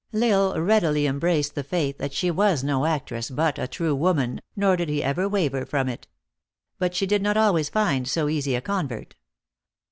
L 0.13 0.49
Isle 0.53 0.61
readily 0.61 1.05
embraced 1.05 1.53
the 1.53 1.63
faith 1.63 1.99
that 1.99 2.11
she 2.11 2.31
was 2.31 2.63
no 2.63 2.85
actress 2.87 3.29
but 3.29 3.59
a 3.59 3.67
true 3.67 3.93
woman, 3.93 4.41
nor 4.55 4.75
did 4.75 4.89
he 4.89 5.03
ever 5.03 5.29
waver 5.29 5.63
from 5.63 5.87
it. 5.87 6.07
But 6.79 6.95
she 6.95 7.05
did 7.05 7.21
not 7.21 7.37
always 7.37 7.69
find 7.69 8.07
so 8.07 8.27
easy 8.27 8.55
a 8.55 8.61
convert. 8.61 9.13